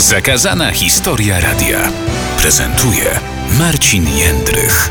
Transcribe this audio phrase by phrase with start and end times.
[0.00, 1.78] Zakazana historia radia
[2.38, 3.20] prezentuje
[3.58, 4.90] Marcin Jędrych.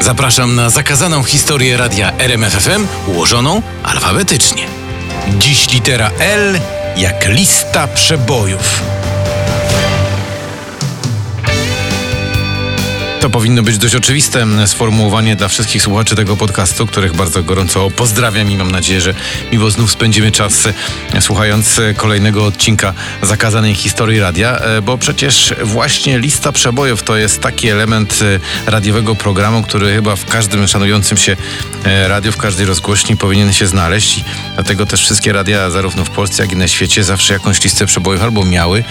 [0.00, 4.62] Zapraszam na zakazaną historię radia RMFFM ułożoną alfabetycznie.
[5.38, 6.60] Dziś litera L
[6.96, 8.82] jak lista przebojów.
[13.26, 18.50] To powinno być dość oczywiste sformułowanie dla wszystkich słuchaczy tego podcastu, których bardzo gorąco pozdrawiam
[18.50, 19.14] i mam nadzieję, że
[19.52, 20.66] miło znów spędzimy czas
[21.14, 27.16] e, słuchając e, kolejnego odcinka zakazanej historii radia, e, bo przecież właśnie lista przebojów to
[27.16, 28.20] jest taki element
[28.66, 31.36] radiowego programu, który chyba w każdym szanującym się
[31.84, 34.24] radiu, w każdej rozgłośni powinien się znaleźć i
[34.54, 38.22] dlatego też wszystkie radia zarówno w Polsce, jak i na świecie zawsze jakąś listę przebojów
[38.22, 38.84] albo miały,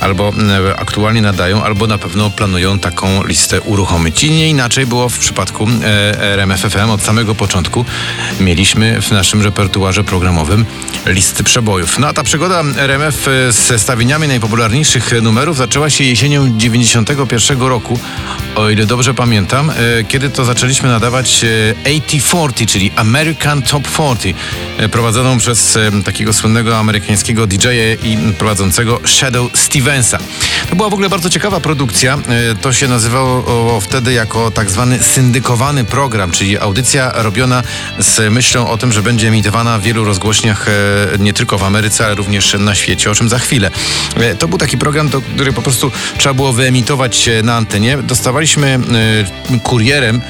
[0.00, 0.32] albo
[0.76, 4.24] aktualnie nadają, albo na pewno planują taką listę uruchomić.
[4.24, 6.90] I nie inaczej było w przypadku e, RMFFM.
[6.90, 7.84] Od samego początku
[8.40, 10.64] mieliśmy w naszym repertuarze programowym
[11.06, 11.98] listy przebojów.
[11.98, 17.98] No a ta przygoda RMF ze stawieniami najpopularniejszych numerów zaczęła się jesienią 91 roku,
[18.54, 19.74] o ile dobrze pamiętam, e,
[20.08, 21.44] kiedy to zaczęliśmy nadawać
[21.84, 24.34] 8040, e, czyli American Top 40,
[24.90, 29.50] prowadzoną przez takiego słynnego amerykańskiego DJ-a i prowadzącego Shadow
[30.70, 32.18] To była w ogóle bardzo ciekawa produkcja.
[32.60, 37.62] To się nazywało wtedy jako tak zwany syndykowany program, czyli audycja robiona
[37.98, 40.72] z myślą o tym, że będzie emitowana w wielu rozgłośniach e,
[41.18, 43.70] nie tylko w Ameryce, ale również na świecie, o czym za chwilę.
[44.16, 47.98] E, to był taki program, który po prostu trzeba było wyemitować na antenie.
[47.98, 48.78] Dostawaliśmy
[49.52, 50.22] e, kurierem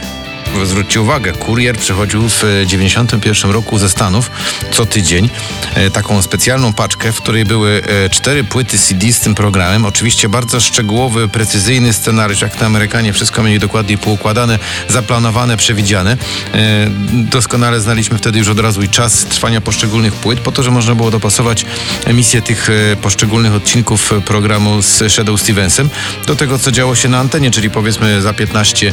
[0.64, 4.30] zwróćcie uwagę, kurier przychodził w 91 roku ze Stanów
[4.72, 5.30] co tydzień.
[5.74, 9.84] E, taką specjalną paczkę, w której były e, cztery płyty CD z tym programem.
[9.84, 16.16] Oczywiście bardzo szczegółowy, precyzyjny scenariusz, jak to Amerykanie wszystko mieli dokładnie poukładane, zaplanowane, przewidziane.
[16.54, 20.70] E, doskonale znaliśmy wtedy już od razu i czas trwania poszczególnych płyt, po to, że
[20.70, 21.66] można było dopasować
[22.04, 22.68] emisję tych
[23.02, 25.90] poszczególnych odcinków programu z Shadow Stevensem
[26.26, 28.92] do tego, co działo się na antenie, czyli powiedzmy za 15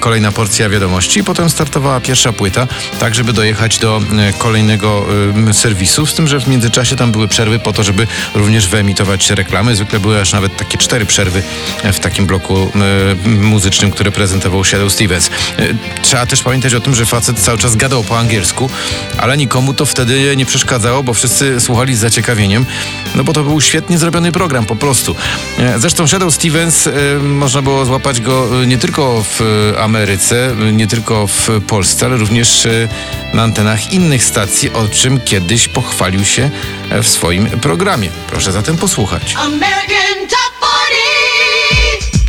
[0.00, 2.66] kolejna porcja wiadomo wiadomości i potem startowała pierwsza płyta,
[3.00, 5.06] tak żeby dojechać do e, kolejnego
[5.50, 9.30] y, serwisu, z tym, że w międzyczasie tam były przerwy po to, żeby również wyemitować
[9.30, 9.76] reklamy.
[9.76, 11.42] Zwykle były aż nawet takie cztery przerwy
[11.92, 12.70] w takim bloku
[13.24, 15.30] muzycznym, który prezentował Shadow Stevens.
[16.02, 18.70] Trzeba też pamiętać o tym, że facet cały czas gadał po angielsku,
[19.18, 22.66] ale nikomu to wtedy nie przeszkadzało, bo wszyscy słuchali z zaciekawieniem,
[23.14, 25.14] no bo to był świetnie zrobiony program po prostu.
[25.76, 26.88] Zresztą Shadow Stevens
[27.22, 29.40] można było złapać go nie tylko w
[29.78, 32.88] Ameryce, nie tylko w Polsce, ale również e,
[33.34, 36.50] na antenach innych stacji, o czym kiedyś pochwalił się
[36.90, 38.08] e, w swoim programie.
[38.30, 39.36] Proszę zatem posłuchać.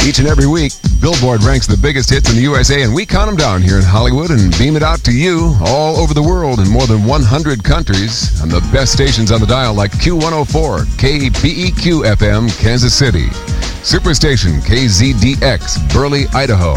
[0.06, 3.28] Each and every week, Billboard ranks the biggest hits in the USA, and we count
[3.28, 6.60] them down here in Hollywood and beam it out to you all over the world
[6.60, 12.16] in more than 100 countries on the best stations on the dial like Q104, KBEQ
[12.18, 13.28] FM, Kansas City,
[13.84, 16.76] Superstation KZDX, Burley, Idaho.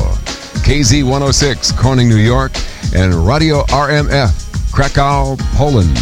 [0.65, 2.53] KZ 106, Corning, New York,
[2.95, 5.97] and Radio RMF, Krakow, Poland.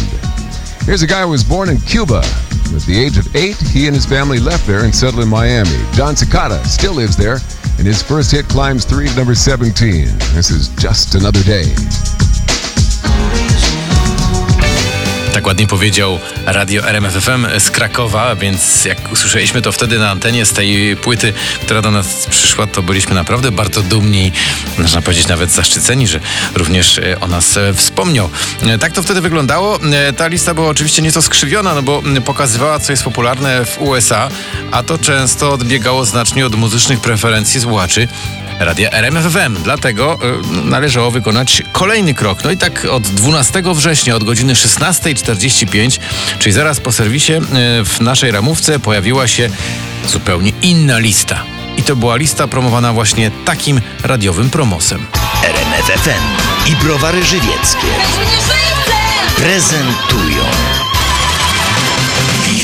[0.83, 2.21] Here's a guy who was born in Cuba.
[2.75, 5.69] At the age of eight, he and his family left there and settled in Miami.
[5.93, 7.37] John Cicada still lives there,
[7.77, 10.05] and his first hit climbs three to number 17.
[10.33, 11.73] This is Just Another Day.
[15.35, 20.53] Tak ładnie powiedział radio RMFFM z Krakowa, więc jak usłyszeliśmy to wtedy na antenie z
[20.53, 24.31] tej płyty, która do nas przyszła, to byliśmy naprawdę bardzo dumni,
[24.77, 26.19] można powiedzieć nawet zaszczyceni, że
[26.55, 28.29] również e, o nas e, wspomniał.
[28.61, 29.79] E, tak to wtedy wyglądało.
[30.17, 34.29] Ta lista była oczywiście nieco skrzywiona, no bo pokazywała, co jest popularne w USA,
[34.71, 38.07] a to często odbiegało znacznie od muzycznych preferencji słuchaczy
[38.59, 39.63] radia RMFFM.
[39.63, 40.19] Dlatego
[40.63, 42.43] y, należało wykonać kolejny krok.
[42.43, 45.99] No i tak od 12 września, od godziny 16.45,
[46.39, 47.41] czyli zaraz po serwisie, y,
[47.85, 49.49] w naszej ramówce pojawiła się
[50.07, 51.43] zupełnie inna lista.
[51.77, 55.05] I to była lista promowana właśnie takim radiowym promosem.
[55.43, 56.23] RMFFM
[56.71, 57.87] i browary żywieckie
[59.35, 60.43] prezentują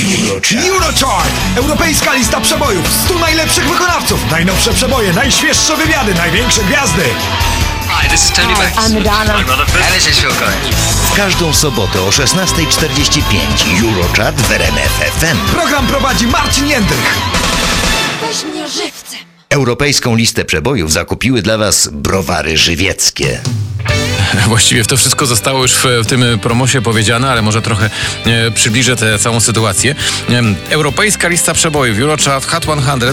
[0.02, 0.68] Eurochart.
[0.68, 1.32] Eurochart!
[1.56, 2.90] Europejska lista przebojów.
[3.06, 4.32] 100 najlepszych wykonawców.
[4.32, 7.04] Najnowsze przeboje, najświeższe wywiady, największe gwiazdy.
[7.88, 8.78] Hi, this is Tony Banks.
[8.78, 9.34] I'm Madonna.
[9.34, 9.86] I'm Rutherford.
[9.86, 10.76] And this is Phil Collins.
[11.12, 13.22] W każdą sobotę o 16.45
[13.84, 15.38] Eurochart w RMF FM.
[15.38, 17.16] Program prowadzi Marcin Jędrych.
[18.22, 19.20] Weź mnie żywcem.
[19.50, 23.42] Europejską listę przebojów zakupiły dla Was browary żywieckie.
[24.48, 27.90] Właściwie to wszystko zostało już w, w tym promosie powiedziane, ale może trochę
[28.26, 29.96] e, przybliżę tę całą sytuację.
[30.70, 32.66] Europejska lista przebojów Eurochart Hot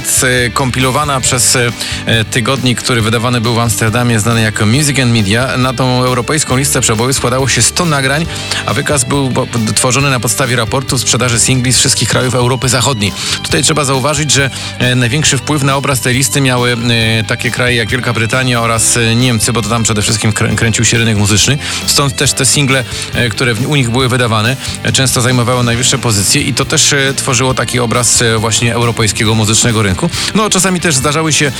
[0.04, 5.12] 100 e, kompilowana przez e, tygodnik, który wydawany był w Amsterdamie, znany jako Music and
[5.12, 5.56] Media.
[5.56, 8.26] Na tą europejską listę przebojów składało się 100 nagrań,
[8.66, 9.32] a wykaz był
[9.74, 13.12] tworzony na podstawie raportu sprzedaży singli z wszystkich krajów Europy Zachodniej.
[13.42, 17.76] Tutaj trzeba zauważyć, że e, największy wpływ na obraz tej listy miały e, takie kraje
[17.76, 21.07] jak Wielka Brytania oraz e, Niemcy, bo to tam przede wszystkim krę- kręcił się rynek
[21.16, 21.58] muzyczny.
[21.86, 22.84] Stąd też te single,
[23.14, 27.14] e, które u nich były wydawane, e, często zajmowały najwyższe pozycje i to też e,
[27.14, 30.10] tworzyło taki obraz właśnie europejskiego muzycznego rynku.
[30.34, 31.52] No czasami też zdarzały się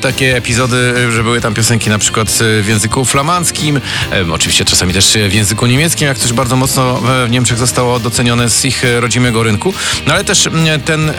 [0.00, 3.80] takie epizody, że były tam piosenki na przykład w języku flamandzkim,
[4.32, 8.64] oczywiście czasami też w języku niemieckim, jak coś bardzo mocno w Niemczech zostało docenione z
[8.64, 9.74] ich rodzimego rynku.
[10.06, 11.12] No ale też mm, ten,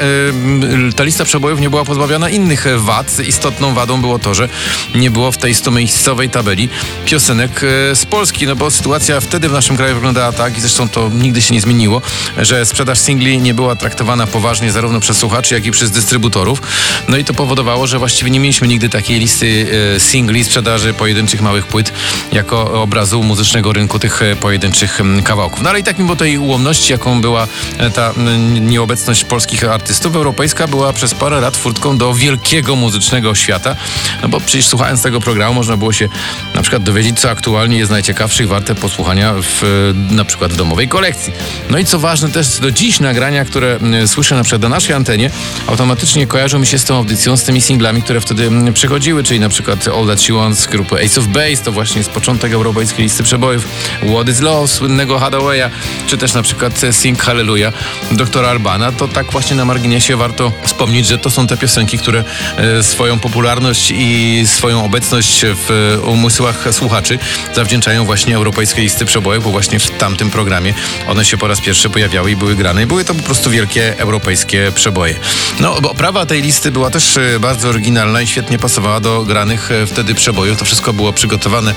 [0.95, 3.19] ta lista przebojów nie była pozbawiona innych wad.
[3.19, 4.49] Istotną wadą było to, że
[4.95, 6.69] nie było w tej stumiejscowej tabeli
[7.05, 10.89] piosenek e, z Polski, no bo sytuacja wtedy w naszym kraju wyglądała tak i zresztą
[10.89, 12.01] to nigdy się nie zmieniło,
[12.37, 16.61] że sprzedaż singli nie była traktowana poważnie zarówno przez słuchaczy, jak i przez dystrybutorów.
[17.07, 21.41] No i to powodowało, że właściwie nie mieliśmy nigdy takiej listy e, singli sprzedaży pojedynczych
[21.41, 21.93] małych płyt
[22.31, 25.61] jako obrazu muzycznego rynku tych e, pojedynczych kawałków.
[25.61, 27.47] No ale i tak mimo tej ułomności, jaką była
[27.95, 28.13] ta
[28.61, 33.75] nieobecność polskich artystów, europejska była przez parę lat furtką do wielkiego muzycznego świata,
[34.21, 36.09] no bo przecież słuchając tego programu można było się
[36.55, 40.87] na przykład dowiedzieć, co aktualnie jest najciekawsze i warte posłuchania w, na przykład w domowej
[40.87, 41.33] kolekcji.
[41.69, 45.29] No i co ważne też do dziś nagrania, które słyszę na przykład na naszej antenie,
[45.67, 49.49] automatycznie kojarzą mi się z tą audycją, z tymi singlami, które wtedy przychodziły, czyli na
[49.49, 53.23] przykład All That She Wants grupy Ace of Base, to właśnie jest początek europejskiej listy
[53.23, 53.67] przebojów,
[54.13, 55.69] What Is Love, słynnego Hadawaya,
[56.07, 57.73] czy też na przykład Sing Hallelujah
[58.11, 62.23] doktora Albana, to tak właśnie na marginesie warto wspomnieć, że to są te piosenki, które
[62.57, 67.19] e, swoją popularność i swoją obecność w e, umysłach słuchaczy
[67.53, 70.73] zawdzięczają właśnie europejskiej listy przebojów, bo właśnie w tamtym programie
[71.07, 73.99] one się po raz pierwszy pojawiały i były grane i były to po prostu wielkie
[73.99, 75.15] europejskie przeboje.
[75.59, 79.71] No, bo oprawa tej listy była też e, bardzo oryginalna i świetnie pasowała do granych
[79.71, 80.57] e, wtedy przebojów.
[80.57, 81.73] To wszystko było przygotowane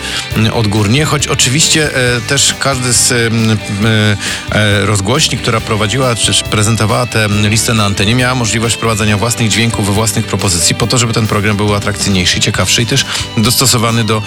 [0.53, 3.33] odgórnie, choć oczywiście e, też każdy z
[4.83, 10.27] rozgłośni, która prowadziła czy prezentowała tę listę na antenie, miała możliwość wprowadzania własnych dźwięków, własnych
[10.27, 13.05] propozycji po to, żeby ten program był atrakcyjniejszy, ciekawszy i też
[13.37, 14.23] dostosowany do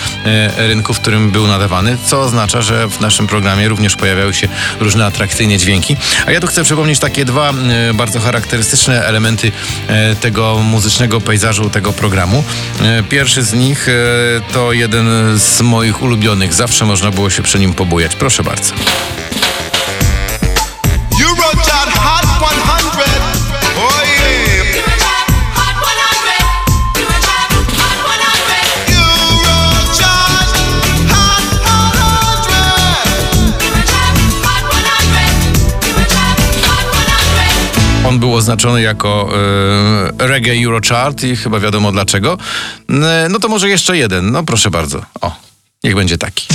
[0.58, 4.48] rynku, w którym był nadawany, co oznacza, że w naszym programie również pojawiały się
[4.80, 5.98] różne atrakcyjne dźwięki.
[6.26, 9.52] A ja tu chcę przypomnieć takie dwa e, bardzo charakterystyczne elementy
[9.88, 12.44] e, tego muzycznego pejzażu tego programu.
[12.82, 13.88] E, Pierwszy z nich
[14.54, 15.08] to jeden
[15.40, 16.54] z moich ulubionych.
[16.54, 18.16] Zawsze można było się przy nim pobujać.
[18.16, 18.74] Proszę bardzo.
[38.12, 39.30] On był oznaczony jako
[40.20, 42.38] e, reggae Eurochart i chyba wiadomo dlaczego.
[42.90, 44.32] E, No to może jeszcze jeden.
[44.32, 45.02] No proszę bardzo.
[45.22, 45.36] O,
[45.84, 46.48] niech będzie taki.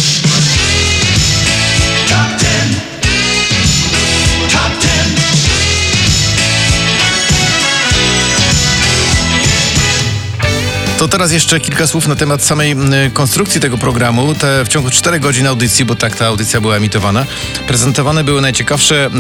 [10.98, 12.76] To teraz jeszcze kilka słów na temat samej
[13.12, 14.34] konstrukcji tego programu.
[14.34, 17.26] Te w ciągu 4 godzin audycji, bo tak ta audycja była emitowana,
[17.66, 19.10] prezentowane były najciekawsze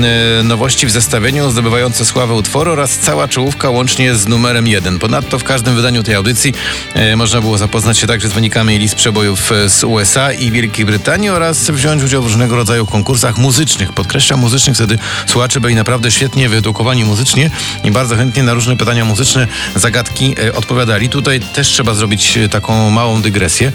[0.44, 4.98] nowości w zestawieniu, zdobywające sławę utworu oraz cała czołówka łącznie z numerem 1.
[4.98, 6.54] Ponadto w każdym wydaniu tej audycji
[6.94, 10.84] e, można było zapoznać się także z wynikami list przebojów e, z USA i Wielkiej
[10.84, 13.92] Brytanii oraz wziąć udział w różnego rodzaju konkursach muzycznych.
[13.92, 17.50] Podkreślam muzycznych, wtedy słuchacze byli naprawdę świetnie wyedukowani muzycznie
[17.84, 21.08] i bardzo chętnie na różne pytania muzyczne, zagadki e, odpowiadali.
[21.08, 23.72] Tutaj też trzeba zrobić e, taką małą dygresję,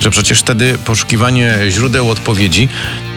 [0.00, 2.68] że przecież wtedy poszukiwanie źródeł odpowiedzi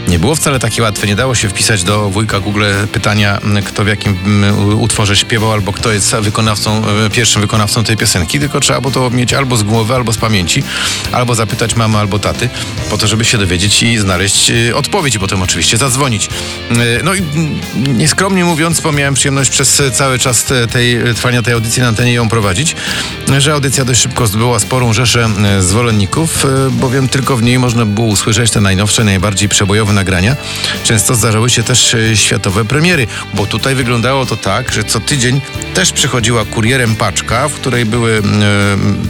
[0.07, 1.07] nie było wcale takie łatwe.
[1.07, 5.74] Nie dało się wpisać do wujka Google pytania, kto w jakim m, utworze śpiewał, albo
[5.74, 9.63] kto jest wykonawcą, e, pierwszym wykonawcą tej piosenki, tylko trzeba było to mieć albo z
[9.63, 10.63] głowy, albo z pamięci,
[11.12, 12.50] albo zapytać mamy, albo taty,
[12.89, 16.29] po to, żeby się dowiedzieć i znaleźć e, odpowiedź, i potem oczywiście zadzwonić.
[16.72, 17.25] E, No i m,
[17.98, 22.13] nieskromnie mówiąc, bo miałem przyjemność przez cały czas te- tej, trwania tej audycji na antenie
[22.13, 22.75] ją prowadzić,
[23.38, 25.29] że audycja dość szybko zdobyła sporą rzeszę
[25.60, 30.35] zwolenników, bowiem tylko w niej można było usłyszeć te najnowsze, najbardziej przebojowe nagrania,
[30.83, 35.41] często zdarzały się też e, światowe premiery, bo tutaj wyglądało to tak, że co tydzień
[35.73, 38.21] też przychodziła kurierem paczka, w której były e,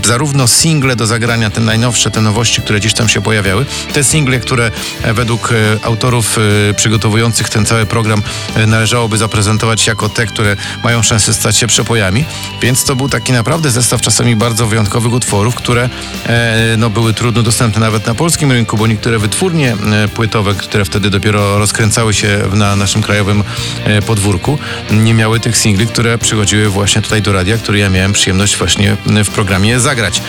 [0.08, 4.40] zarówno single do zagrania, te najnowsze, te nowości, które gdzieś tam się pojawiały, te single,
[4.40, 4.72] które
[5.04, 6.38] e, według e, autorów
[6.76, 8.22] przygotowujących ten cały program
[8.68, 12.26] należałoby zaprezentować jako te, które mają szansę stać się przepojami,
[12.62, 15.90] więc to był taki naprawdę zestaw czasami bardzo wyjątkowych utworów, które
[16.26, 19.78] e, no, były trudno dostępne nawet na polskim rynku, bo niektóre wytwórnie
[20.14, 23.44] płytowe, które wtedy dopiero rozkręcały się na naszym krajowym
[23.84, 24.58] e, podwórku,
[24.92, 28.98] nie miały tych singli, które przychodziły właśnie tutaj do radia, które ja miałem przyjemność właśnie
[29.26, 30.22] w programie zagrać.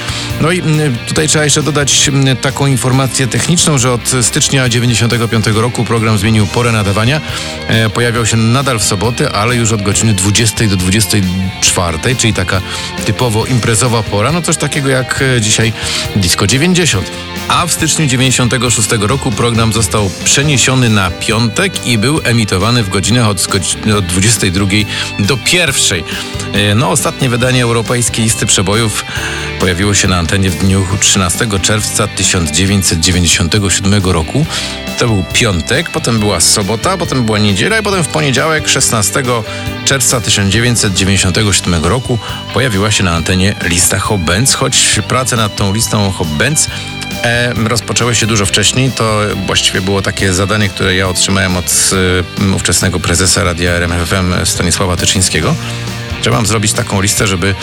[0.44, 5.46] No i m, tutaj trzeba jeszcze dodać m, taką informację techniczną, że od stycznia 95
[5.46, 7.20] roku program zmienił porę nadawania.
[7.68, 12.60] E, pojawiał się nadal w sobotę, ale już od godziny 20 do 24, czyli taka
[13.04, 15.72] typowo imprezowa pora, no coś takiego jak e, dzisiaj
[16.16, 17.10] Disco 90.
[17.48, 23.28] A w styczniu 96 roku program został przeniesiony na piątek i był emitowany w godzinach
[23.28, 23.48] od,
[23.98, 24.66] od 22
[25.18, 26.02] do 1.
[26.52, 29.04] E, No, ostatnie wydanie europejskiej listy przebojów
[29.60, 34.46] pojawiło się na antenie w dniu 13 czerwca 1997 roku.
[34.98, 39.22] To był piątek, potem była sobota, potem była niedziela i potem w poniedziałek 16
[39.84, 42.18] czerwca 1997 roku
[42.54, 46.68] pojawiła się na antenie lista Hobbens, choć prace nad tą listą Hobbens
[47.24, 48.92] e, rozpoczęły się dużo wcześniej.
[48.92, 51.90] To właściwie było takie zadanie, które ja otrzymałem od
[52.50, 55.54] e, ówczesnego prezesa radia RMFFM Stanisława Tyczyńskiego
[56.24, 57.54] że mam zrobić taką listę, żeby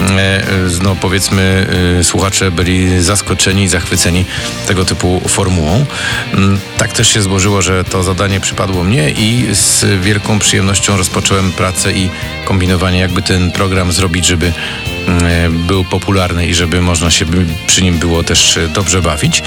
[0.00, 0.44] e, e,
[0.82, 1.66] no powiedzmy
[2.00, 4.24] e, słuchacze byli zaskoczeni i zachwyceni
[4.66, 5.86] tego typu formułą.
[6.34, 11.52] Mm, Tak też się złożyło, że to zadanie przypadło mnie i z wielką przyjemnością rozpocząłem
[11.52, 12.10] pracę i
[12.44, 14.97] kombinowanie, jakby ten program zrobić, żeby mm,
[15.50, 17.24] był popularny i żeby można się
[17.66, 19.42] przy nim było też e, dobrze bawić.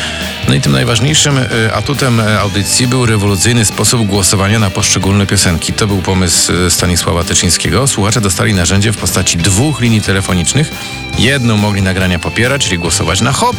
[0.48, 5.74] No i tym najważniejszym e, atutem e, audycji był rewolucyjny sposób głosowania na poszczególne piosenki.
[5.74, 7.88] To był pomysł e, Stanisława Tyczyńskiego.
[7.88, 10.72] Słuchacze dostali narzędzie w postaci dwóch linii telefonicznych.
[11.18, 13.56] Jedną mogli nagrania popierać, czyli głosować na hop,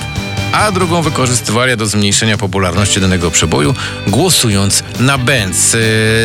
[0.52, 3.74] a drugą wykorzystywali do zmniejszenia popularności danego przeboju,
[4.06, 5.72] głosując na Benz.
[5.72, 5.80] Yy,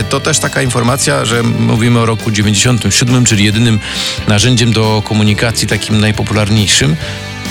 [0.10, 3.79] To też taka informacja, że mówimy o roku 97, czyli jedynym
[4.27, 6.96] narzędziem do komunikacji takim najpopularniejszym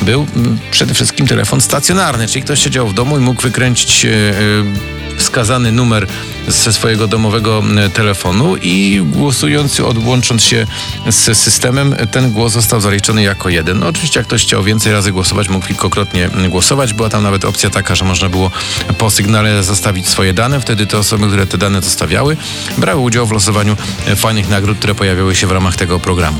[0.02, 4.10] był mm, przede wszystkim telefon stacjonarny, czyli ktoś siedział w domu i mógł wykręcić yy,
[4.10, 6.06] yy, wskazany numer
[6.48, 7.62] ze swojego domowego
[7.94, 10.66] telefonu i głosując, odłącząc się
[11.10, 13.78] z systemem, ten głos został zaliczony jako jeden.
[13.78, 16.94] No, oczywiście jak ktoś chciał więcej razy głosować, mógł kilkokrotnie głosować.
[16.94, 18.50] Była tam nawet opcja taka, że można było
[18.98, 20.60] po sygnale zostawić swoje dane.
[20.60, 22.36] Wtedy te osoby, które te dane zostawiały,
[22.78, 23.76] brały udział w losowaniu
[24.16, 26.38] fajnych nagród, które pojawiały się w ramach tego programu.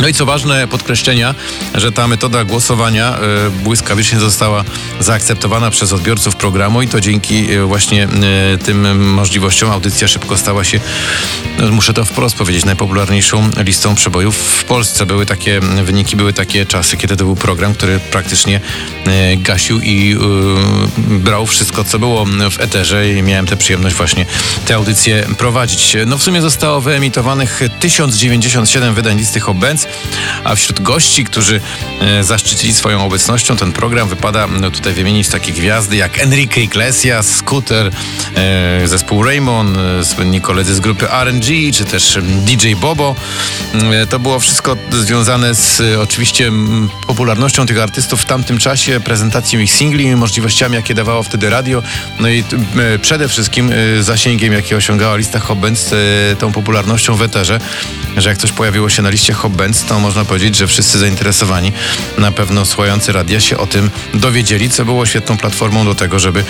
[0.00, 1.34] No i co ważne, podkreślenia,
[1.74, 4.64] że ta metoda głosowania e, błyskawicznie została
[5.00, 10.64] zaakceptowana przez odbiorców programu i to dzięki e, właśnie e, tym możliwościom audycja szybko stała
[10.64, 10.80] się,
[11.58, 15.06] no, muszę to wprost powiedzieć, najpopularniejszą listą przebojów w Polsce.
[15.06, 18.60] Były takie wyniki, były takie czasy, kiedy to był program, który praktycznie
[19.36, 20.16] gasił i
[20.98, 24.26] brał wszystko, co było w eterze i miałem tę przyjemność właśnie
[24.66, 25.96] te audycje prowadzić.
[26.06, 29.40] No w sumie zostało wyemitowanych 1097 wydań listy
[29.74, 29.86] Hobbens,
[30.44, 31.60] a wśród gości, którzy
[32.00, 37.26] e, zaszczycili swoją obecnością ten program, wypada no, tutaj wymienić takie gwiazdy jak Enrique Iglesias,
[37.36, 37.90] Scooter,
[38.36, 43.14] e, zespół Raymond, e, słynni koledzy z grupy RNG, czy też DJ Bobo.
[44.10, 46.52] To było wszystko związane z oczywiście
[47.06, 51.82] popularnością tych artystów w tamtym czasie, prezentacją ich singli, możliwościami, jakie dawało wtedy radio,
[52.20, 52.44] no i
[53.02, 55.94] przede wszystkim zasięgiem, jaki osiągała lista Hobbens,
[56.38, 57.60] tą popularnością w eterze,
[58.16, 61.72] że jak coś pojawiło się na liście Hobbens, to można powiedzieć, że wszyscy zainteresowani,
[62.18, 66.44] na pewno słuchający radia się o tym dowiedzieli, co było świetną platformą do tego, żeby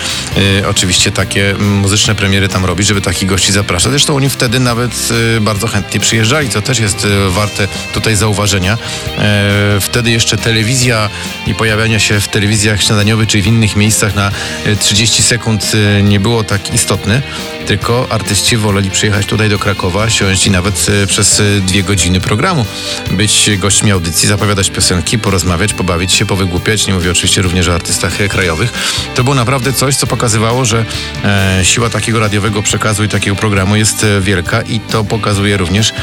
[0.61, 3.91] e, oczywiście takie muzyczne premiery tam robić, żeby takich gości zapraszać.
[3.91, 8.77] Zresztą oni wtedy nawet e, bardzo chętnie przyjeżdżali, co też jest e, warte tutaj zauważenia.
[9.17, 11.09] E, wtedy jeszcze telewizja
[11.47, 14.31] i pojawiania się w telewizjach śniadaniowych czy w innych miejscach na
[14.65, 17.21] e, 30 sekund e, nie było tak istotne,
[17.65, 22.65] tylko artyści woleli przyjechać tutaj do Krakowa, siąść i nawet przez dwie godziny programu
[23.11, 26.87] być gośćmi audycji, zapowiadać piosenki, porozmawiać, pobawić się, powygłupiać.
[26.87, 28.73] Nie mówię oczywiście również o artystach e, krajowych.
[29.15, 30.85] To było naprawdę coś, co pokazywało, że
[31.23, 35.93] e, siła takiego radiowego przekazu i takiego programu jest e, wielka i to pokazuje również,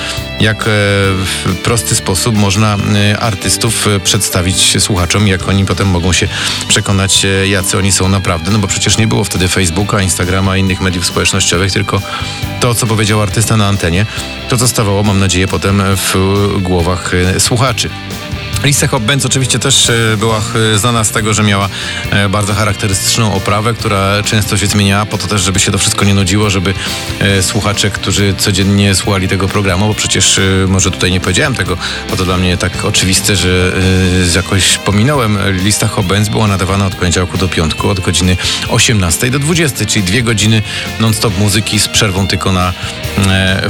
[0.41, 6.13] jak e, w prosty sposób można e, artystów e, przedstawić słuchaczom, jak oni potem mogą
[6.13, 6.29] się
[6.69, 8.51] przekonać, jacy oni są naprawdę.
[8.51, 12.03] No bo przecież nie było wtedy Facebooka, Instagrama, innych mediów społecznościowych, tylko
[12.61, 14.07] to, co powiedział artysta na antenie,
[14.49, 16.15] to zostawało, mam nadzieję, potem w
[16.61, 17.89] głowach e, słuchaczy.
[18.65, 20.41] Lisa Hop Benz oczywiście też e, była
[20.75, 21.69] e, znana z tego, że miała
[22.11, 26.05] e, bardzo charakterystyczną oprawę, która często się zmieniała po to też, żeby się to wszystko
[26.05, 26.75] nie nudziło, żeby
[27.41, 31.77] słuchacze, którzy codziennie słuchali tego programu, bo przecież może tutaj nie powiedziałem tego,
[32.11, 33.73] bo to dla mnie tak oczywiste, że
[34.35, 35.39] jakoś pominąłem.
[35.65, 38.37] Lista Hop Benz była nadawana od poniedziałku do piątku, od godziny
[38.69, 40.63] 18 do 20, czyli dwie godziny
[41.01, 42.73] non-stop muzyki z przerwą tylko na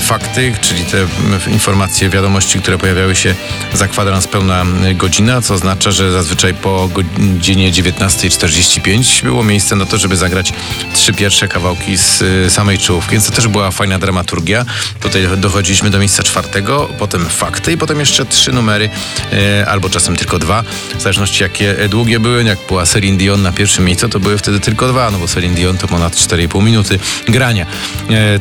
[0.01, 1.07] fakty, czyli te
[1.53, 3.35] informacje, wiadomości, które pojawiały się
[3.75, 9.99] za kwadrans pełna godzina, co oznacza, że zazwyczaj po godzinie 19.45 było miejsce na to,
[9.99, 10.53] żeby zagrać
[10.95, 14.65] trzy pierwsze kawałki z e, samej czołówki, więc to też była fajna dramaturgia.
[15.01, 18.91] Tutaj dochodziliśmy do miejsca czwartego, potem fakty i potem jeszcze trzy numery,
[19.33, 20.65] e, albo czasem tylko dwa,
[20.99, 22.45] w zależności jakie e, długie były.
[22.45, 25.55] Jak była Celine Dion na pierwszym miejscu, to były wtedy tylko dwa, no bo Celine
[25.55, 26.99] Dion to ponad 4,5 minuty
[27.29, 27.67] grania.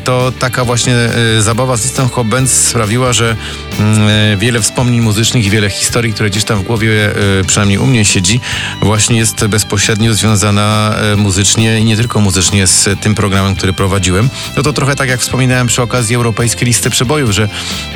[0.04, 0.94] To taka właśnie
[1.38, 3.36] zabawa z listą Hop Benz sprawiła, że
[3.78, 7.86] mm, wiele wspomnień muzycznych i wiele historii, które gdzieś tam w głowie, e, przynajmniej u
[7.86, 8.40] mnie siedzi,
[8.82, 14.30] właśnie jest bezpośrednio związana e, muzycznie i nie tylko muzycznie z tym programem, który prowadziłem.
[14.56, 17.48] No to trochę tak jak wspominałem przy okazji Europejskiej Listy Przebojów, że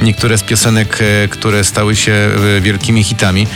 [0.02, 3.47] niektóre z piosenek, e, które stały się wielkimi hitami,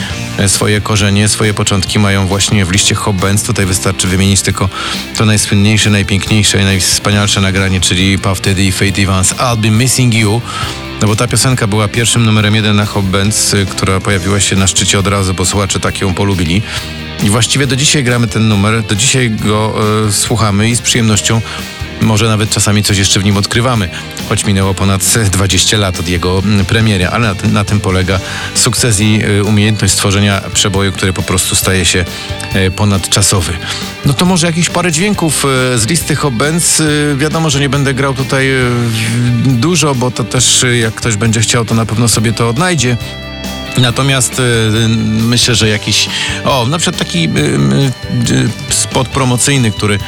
[0.46, 3.42] swoje korzenie, swoje początki mają właśnie w liście Hop Benz.
[3.42, 4.68] Tutaj wystarczy wymienić tylko
[5.16, 10.14] to najsłynniejsze, najpiękniejsze i najwspanialsze nagranie, czyli Puff Daddy i Faith Evans I'll Be Missing
[10.14, 10.40] You.
[11.00, 13.04] No bo ta piosenka była pierwszym numerem jeden na Hop
[13.54, 16.62] y, która pojawiła się na szczycie od razu, bo słuchacze tak ją polubili.
[17.22, 19.74] I właściwie do dzisiaj gramy ten numer, do dzisiaj go
[20.08, 21.40] e, słuchamy i z przyjemnością
[22.00, 23.88] może nawet czasami coś jeszcze w nim odkrywamy,
[24.28, 28.20] choć minęło ponad 20 lat od jego mm, premiery, ale na, na tym polega
[28.54, 32.04] sukces i y, umiejętność stworzenia przeboju, który po prostu staje się
[32.56, 33.52] y, ponadczasowy.
[34.04, 36.16] No to może jakieś parę dźwięków y, z listy.
[36.80, 38.48] Y, Wiadomo, że nie będę grał tutaj
[39.44, 42.96] dużo, bo to też jak ktoś będzie chciał, to na pewno sobie to odnajdzie.
[43.80, 44.88] Natomiast y, y,
[45.22, 46.08] myślę, że jakiś.
[46.44, 49.98] O, na przykład taki y, spot promocyjny, który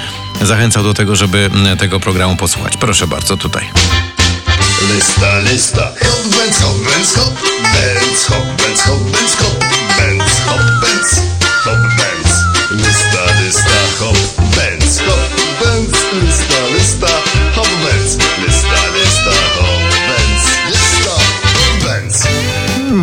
[0.43, 2.76] zachęcał do tego, żeby tego programu posłuchać.
[2.76, 3.71] Proszę bardzo, tutaj.
[4.95, 5.93] Lista, lista.
[6.00, 9.64] Hop, benz, hop, benz, hop, benz, hop, benz, hop, benz, hop,
[9.99, 10.61] benz, hop,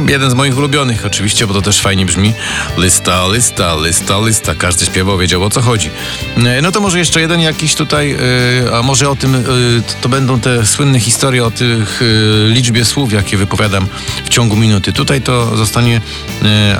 [0.10, 2.34] Jeden z moich ulubionych, oczywiście, bo to też fajnie brzmi.
[2.78, 4.56] Lista, lista, lista, lista.
[4.56, 5.90] Każdy śpiewał, wiedział o co chodzi.
[6.38, 9.40] E, No to może jeszcze jeden jakiś tutaj, e, a może o tym, e,
[10.02, 12.02] to będą te słynne historie o tych
[12.48, 13.88] liczbie słów, jakie wypowiadam
[14.26, 14.94] w ciągu minuty.
[14.94, 16.02] Tutaj to zostanie,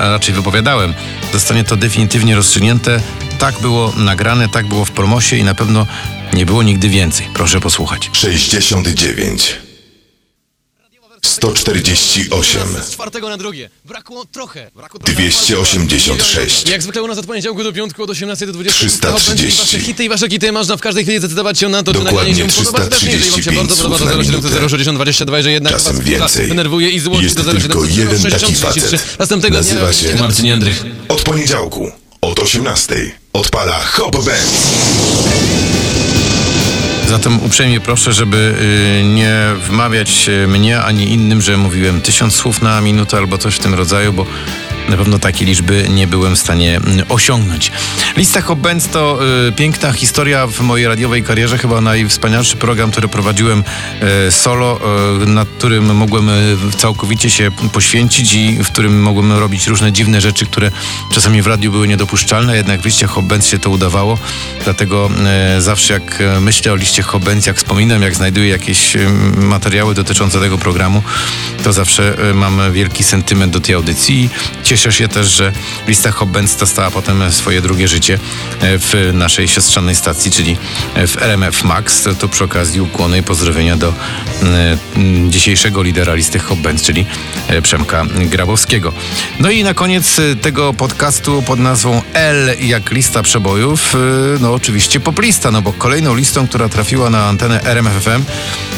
[0.00, 0.94] a raczej wypowiadałem,
[1.32, 3.00] zostanie to definitywnie rozstrzygnięte.
[3.38, 5.86] Tak było nagrane, tak było w promosie i na pewno
[6.32, 7.26] nie było nigdy więcej.
[7.34, 8.10] Proszę posłuchać.
[8.12, 9.69] 69
[11.22, 13.70] 148 Z czwartego na drugie.
[13.84, 14.70] Brakło trochę.
[14.74, 18.78] Brakło 286 Jak zwykle u nas od poniedziałku do piątku od 18 do 20.
[18.78, 19.58] 330.
[19.60, 22.34] Wasze hity i wasze kity można w każdej chwili zdecydować się na to, czy nagranie
[22.34, 22.80] się podoba.
[22.86, 24.68] Też nie, jeżeli wam się 335 bardzo podoba, słów na to 070 minutę.
[24.70, 26.48] 060 22, że jednak Czasem was więcej.
[26.48, 28.98] denerwuje i złości Jest do 07 tylko jeden 060 taki 33.
[28.98, 29.18] facet.
[29.18, 30.84] Następnego Nazywa się Marcin Jędrych.
[31.08, 34.50] Od poniedziałku od 18 odpala Hop Benz.
[37.10, 38.54] Zatem uprzejmie proszę, żeby
[39.00, 43.56] y, nie wmawiać y, mnie ani innym, że mówiłem tysiąc słów na minutę albo coś
[43.56, 44.26] w tym rodzaju, bo
[44.90, 47.72] na pewno takiej liczby nie byłem w stanie mm, osiągnąć.
[48.16, 53.08] Lista Hop Benz to y, piękna historia w mojej radiowej karierze, chyba najwspanialszy program, który
[53.08, 53.64] prowadziłem
[54.28, 54.80] y, solo,
[55.22, 60.20] y, nad którym mogłem y, całkowicie się poświęcić i w którym mogłem robić różne dziwne
[60.20, 60.70] rzeczy, które
[61.12, 64.18] czasami w radiu były niedopuszczalne, jednak w liście Hop Benz się to udawało,
[64.64, 68.96] dlatego e, zawsze jak e, myślę o liście Hop Benz, jak wspominam, jak znajduję jakieś
[69.36, 71.02] materiały dotyczące tego programu,
[71.64, 74.28] to zawsze mam wielki sentyment do tej audycji i
[74.80, 75.52] cieszę się też, że
[75.86, 78.14] lista Hop Benz dostała potem swoje drugie życie
[78.60, 80.56] e, w naszej siostrzanej stacji, czyli
[80.94, 82.08] e, w RMF Max.
[82.18, 83.92] To przy okazji ukłony i pozdrowienia do e,
[84.96, 87.06] m, dzisiejszego lidera listy Hop Benz, czyli
[87.48, 88.92] e, Przemka Grabowskiego.
[89.38, 93.96] No i na koniec tego podcastu pod nazwą L jak lista przebojów,
[94.40, 98.24] no oczywiście poplista, no bo kolejną listą, która trafiła na antenę RMFFM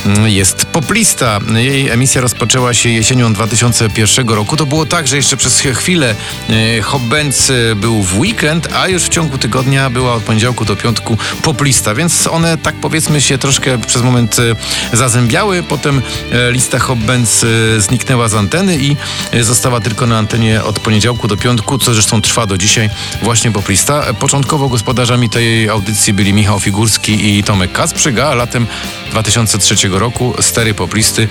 [0.07, 1.39] mm, jest poplista.
[1.55, 4.57] Jej emisja rozpoczęła się jesienią 2001 roku.
[4.57, 8.89] To było tak, że jeszcze przez chwilę e, Hop Benz e, był w weekend, a
[8.89, 13.39] już w ciągu tygodnia była od poniedziałku do piątku poplista, więc one tak powiedzmy się
[13.39, 15.63] troszkę przez moment e, zazębiały.
[15.63, 18.97] Potem e, lista e, zniknęła z anteny i
[19.33, 22.91] e, została tylko na antenie od poniedziałku do piątku, co zresztą trwa do dzisiaj
[23.23, 24.05] właśnie poplista.
[24.05, 28.67] E, Początkowo gospodarzami tej audycji byli Michał Figurski i Tomek Kasprzyga, a latem
[29.11, 31.29] 2003 roku stery poplisty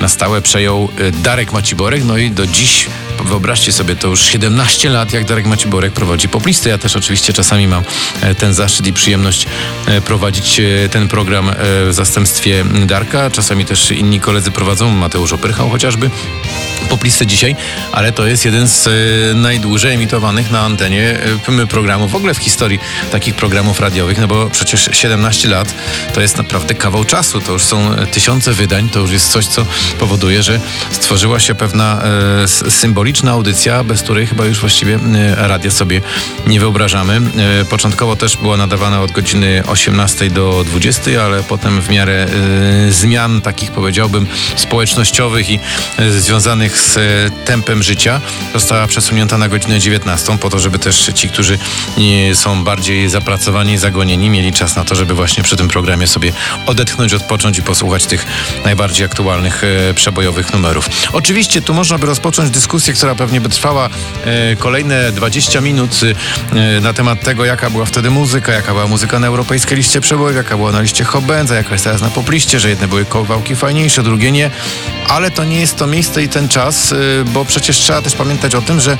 [0.00, 2.86] na stałe przejął e, Darek Maciborek, no i do dziś
[3.24, 6.68] Wyobraźcie sobie, to już 17 lat, jak Darek Maciborek prowadzi poplistę.
[6.70, 7.82] Ja też oczywiście czasami mam
[8.20, 9.46] e, ten zaszczyt i przyjemność
[9.86, 13.30] e, prowadzić e, ten program w zastępstwie Darka.
[13.30, 16.10] Czasami też inni koledzy prowadzą, Mateusz Opyrchał chociażby
[16.88, 17.56] poplistę dzisiaj,
[17.92, 18.88] ale to jest jeden z
[19.36, 21.18] najdłużej emitowanych na antenie
[21.68, 22.78] programów w ogóle w historii
[23.12, 25.74] takich programów radiowych, no bo przecież 17 lat
[26.14, 29.66] to jest naprawdę kawał czasu, to już są tysiące wydań, to już jest coś, co
[29.98, 32.64] powoduje, że stworzyła się pewna e, s-
[33.06, 36.00] symboliczna audycja, bez której chyba już właściwie e, radia sobie
[36.46, 37.20] nie wyobrażamy.
[37.60, 42.26] E, początkowo też była nadawana od godziny 18 do 20, ale potem w miarę
[42.88, 45.58] e, zmian takich powiedziałbym społecznościowych i
[46.18, 46.98] związanych z
[47.44, 48.20] tempem życia
[48.52, 51.58] została przesunięta na godzinę 19 po to, żeby też ci, którzy
[52.34, 56.32] są bardziej zapracowani zagonieni, mieli czas na to, żeby właśnie przy tym programie sobie
[56.66, 58.26] odetchnąć, odpocząć i posłuchać tych
[58.64, 59.62] najbardziej aktualnych
[59.94, 60.88] przebojowych numerów.
[61.12, 63.88] Oczywiście tu można by rozpocząć dyskusję, która pewnie by trwała
[64.24, 66.00] e, kolejne 20 minut
[66.52, 70.36] e, na temat tego, jaka była wtedy muzyka, jaka była muzyka na europejskiej liście przebojów,
[70.36, 74.02] jaka była na liście Hobbenza, jaka jest teraz na popliście, że jedne były kawałki fajniejsze,
[74.02, 74.50] drugie nie,
[75.08, 78.54] ale to nie jest to miejsce i ten czas, y, bo przecież trzeba też pamiętać
[78.54, 78.96] o tym, że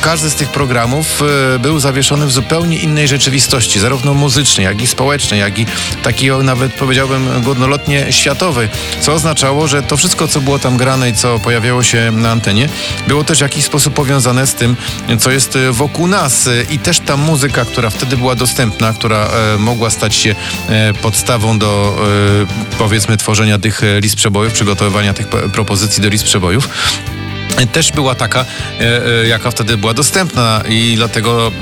[0.00, 1.22] każdy z tych programów
[1.60, 5.66] był zawieszony w zupełnie innej rzeczywistości, zarówno muzycznej, jak i społecznej, jak i
[6.02, 8.68] takiej nawet powiedziałbym górnolotnie światowej,
[9.00, 12.68] co oznaczało, że to wszystko, co było tam grane i co pojawiało się na antenie,
[13.06, 14.76] było też w jakiś sposób powiązane z tym,
[15.18, 16.46] co jest y, wokół nas.
[16.46, 20.34] Y, i też ta muzyka, która wtedy była dostępna, która e, mogła stać się
[20.68, 21.96] e, podstawą do
[22.72, 26.68] e, powiedzmy tworzenia tych e, list przebojów, przygotowywania tych propozycji do list przebojów
[27.72, 28.44] też była taka,
[28.80, 31.52] e, e, jaka wtedy była dostępna i dlatego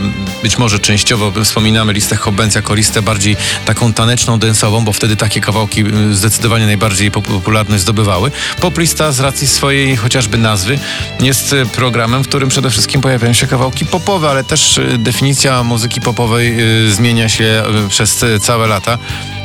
[0.43, 5.41] być może częściowo wspominamy listę Hobbens jako listę bardziej taką taneczną, densową, bo wtedy takie
[5.41, 8.31] kawałki zdecydowanie najbardziej pop- popularność zdobywały.
[8.61, 10.79] Poplista z racji swojej chociażby nazwy
[11.21, 16.01] jest e, programem, w którym przede wszystkim pojawiają się kawałki popowe, ale też definicja muzyki
[16.01, 16.57] popowej
[16.91, 18.99] zmienia się przez całe lata.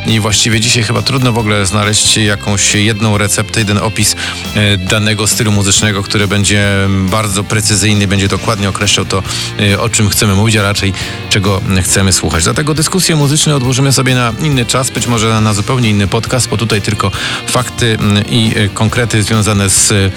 [0.08, 4.16] I właściwie dzisiaj chyba trudno w ogóle znaleźć jakąś jedną receptę, jeden opis
[4.56, 9.24] e, danego stylu muzycznego, który będzie bardzo precyzyjny, będzie dokładnie określał to,
[9.60, 10.94] e, o czym chcemy mówić, a raczej
[11.30, 12.44] czego chcemy słuchać.
[12.44, 16.58] Dlatego dyskusje muzyczne odłożymy sobie na inny czas, być może na, zupełnie inny podcast, bo
[16.58, 17.12] tutaj tylko
[17.48, 17.98] fakty
[18.30, 20.14] i e, konkrety związane z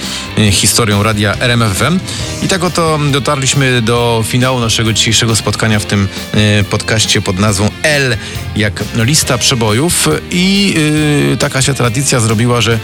[0.51, 2.01] historią radia RMFM.
[2.43, 6.09] I tak oto dotarliśmy do finału naszego dzisiejszego spotkania w tym
[6.71, 8.17] podcaście pod nazwą L
[8.57, 9.74] jak lista przebojów
[10.31, 10.75] i
[11.33, 12.79] y, taka się tradycja zrobiła, że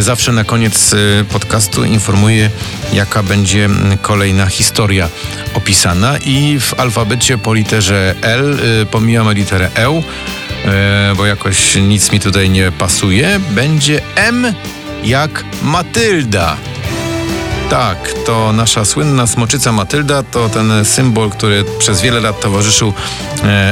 [0.00, 2.50] zawsze na koniec y, podcastu informuję,
[2.92, 3.68] jaka będzie
[4.02, 5.08] kolejna historia
[5.54, 10.00] opisana i w alfabecie po literze L y, pomijamy literę E,
[11.12, 13.40] y, bo jakoś nic mi tutaj nie pasuje.
[13.50, 14.54] Będzie M
[15.04, 16.56] jak Matylda.
[17.70, 22.92] Tak, to nasza słynna smoczyca Matylda, to ten symbol, który przez wiele lat towarzyszył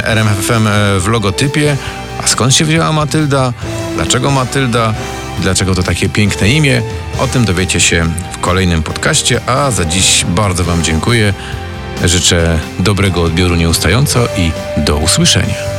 [0.05, 1.77] RMFFM e, w logotypie.
[2.25, 3.53] A skąd się wzięła Matylda?
[3.95, 4.95] Dlaczego Matylda?
[5.41, 6.83] Dlaczego to takie piękne imię?
[7.19, 11.35] O tym dowiecie się w kolejnym podcaście, a za dziś bardzo Wam dziękuję.
[12.05, 15.74] Życzę dobrego odbioru nieustająco i do usłyszenia.